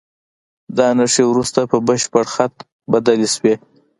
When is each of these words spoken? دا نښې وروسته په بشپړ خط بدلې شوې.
دا 0.77 0.87
نښې 0.97 1.23
وروسته 1.27 1.59
په 1.71 1.77
بشپړ 1.87 2.25
خط 2.33 2.55
بدلې 2.91 3.29
شوې. 3.35 3.55